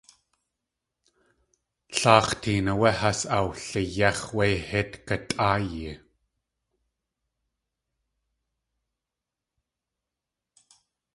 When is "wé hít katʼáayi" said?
4.35-5.91